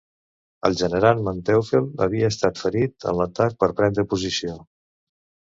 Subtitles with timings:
[0.69, 4.59] El general Manteuffel havia estat ferit en l'atac per prendre posició.